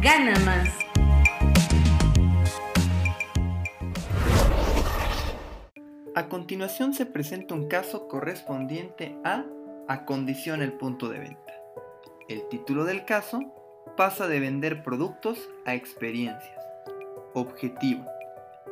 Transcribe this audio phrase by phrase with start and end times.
[0.00, 0.68] gana más.
[6.14, 9.44] A continuación se presenta un caso correspondiente a
[9.88, 11.54] Acondiciona el punto de venta.
[12.28, 13.40] El título del caso
[13.96, 16.66] pasa de vender productos a experiencias.
[17.34, 18.04] Objetivo.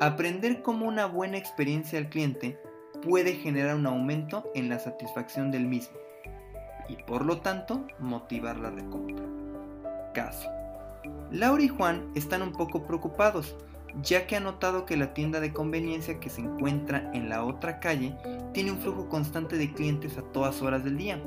[0.00, 2.58] Aprender cómo una buena experiencia al cliente
[3.02, 5.98] puede generar un aumento en la satisfacción del mismo
[6.88, 9.24] y por lo tanto motivar la recompra.
[10.14, 10.63] Caso.
[11.34, 13.56] Laura y Juan están un poco preocupados
[14.02, 17.80] ya que ha notado que la tienda de conveniencia que se encuentra en la otra
[17.80, 18.16] calle
[18.52, 21.20] tiene un flujo constante de clientes a todas horas del día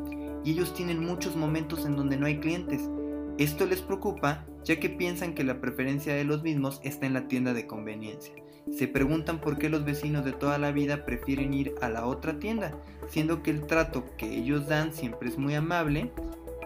[0.46, 2.90] y ellos tienen muchos momentos en donde no hay clientes.
[3.38, 7.28] Esto les preocupa ya que piensan que la preferencia de los mismos está en la
[7.28, 8.34] tienda de conveniencia.
[8.72, 12.40] Se preguntan por qué los vecinos de toda la vida prefieren ir a la otra
[12.40, 12.78] tienda,
[13.10, 16.14] siendo que el trato que ellos dan siempre es muy amable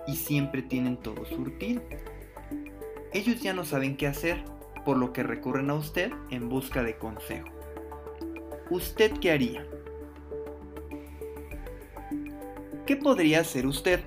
[0.07, 1.81] y siempre tienen todo surtido.
[3.13, 4.43] Ellos ya no saben qué hacer,
[4.85, 7.49] por lo que recurren a usted en busca de consejo.
[8.69, 9.67] ¿Usted qué haría?
[12.85, 13.99] ¿Qué podría hacer usted?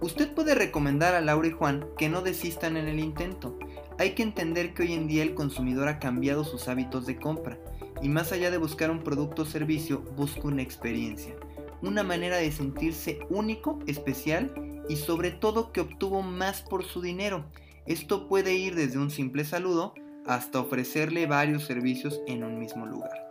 [0.00, 3.58] Usted puede recomendar a Laura y Juan que no desistan en el intento.
[3.98, 7.58] Hay que entender que hoy en día el consumidor ha cambiado sus hábitos de compra
[8.02, 11.34] y más allá de buscar un producto o servicio, busca una experiencia,
[11.80, 14.52] una manera de sentirse único, especial
[14.88, 17.44] y sobre todo que obtuvo más por su dinero.
[17.86, 19.94] Esto puede ir desde un simple saludo
[20.26, 23.26] hasta ofrecerle varios servicios en un mismo lugar.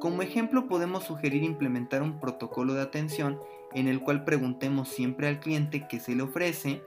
[0.00, 3.40] Como ejemplo podemos sugerir implementar un protocolo de atención
[3.74, 6.82] en el cual preguntemos siempre al cliente qué se le ofrece,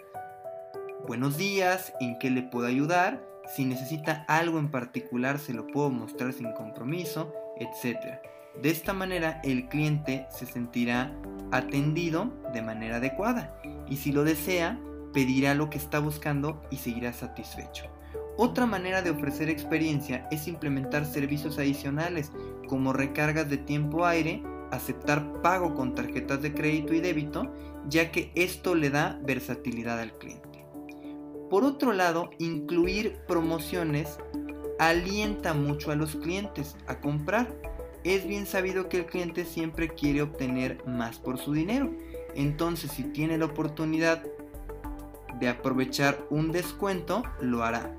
[1.08, 3.22] buenos días, en qué le puedo ayudar,
[3.56, 8.20] si necesita algo en particular se lo puedo mostrar sin compromiso, etc.
[8.62, 11.12] De esta manera el cliente se sentirá
[11.52, 14.80] atendido de manera adecuada y si lo desea
[15.14, 17.86] pedirá lo que está buscando y seguirá satisfecho.
[18.38, 22.32] Otra manera de ofrecer experiencia es implementar servicios adicionales
[22.68, 24.42] como recargas de tiempo aire,
[24.72, 27.52] aceptar pago con tarjetas de crédito y débito,
[27.88, 30.66] ya que esto le da versatilidad al cliente.
[31.50, 34.20] Por otro lado, incluir promociones
[34.78, 37.54] alienta mucho a los clientes a comprar.
[38.04, 41.92] Es bien sabido que el cliente siempre quiere obtener más por su dinero.
[42.36, 44.24] Entonces, si tiene la oportunidad
[45.40, 47.96] de aprovechar un descuento, lo hará.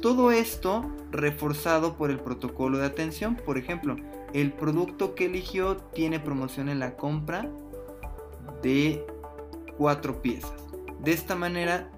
[0.00, 3.36] Todo esto reforzado por el protocolo de atención.
[3.36, 3.96] Por ejemplo,
[4.32, 7.50] el producto que eligió tiene promoción en la compra
[8.62, 9.04] de
[9.76, 10.52] cuatro piezas.
[11.02, 11.90] De esta manera,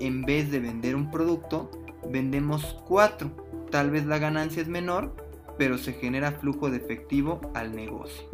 [0.00, 1.70] en vez de vender un producto,
[2.08, 3.30] vendemos cuatro.
[3.70, 5.14] Tal vez la ganancia es menor,
[5.58, 8.28] pero se genera flujo de efectivo al negocio.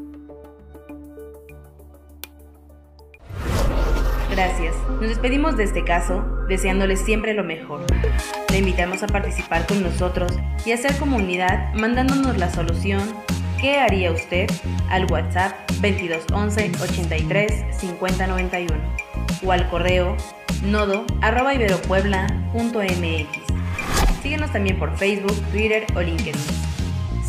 [4.35, 4.75] Gracias.
[4.89, 7.83] Nos despedimos de este caso deseándoles siempre lo mejor.
[8.51, 10.33] Le invitamos a participar con nosotros
[10.67, 13.01] y hacer comunidad mandándonos la solución
[13.61, 14.51] ¿Qué haría usted?
[14.91, 18.75] al WhatsApp 2211 83 50 91
[19.47, 20.17] o al correo
[20.65, 23.29] nodo arroba iberopuebla.mx.
[24.21, 26.35] Síguenos también por Facebook, Twitter o LinkedIn.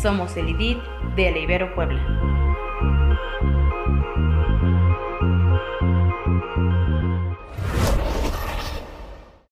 [0.02, 0.78] Somos el IDIT
[1.14, 2.02] de la Ibero Puebla.
[3.88, 4.26] you